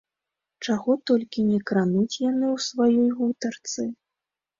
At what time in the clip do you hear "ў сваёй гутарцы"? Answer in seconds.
2.55-3.87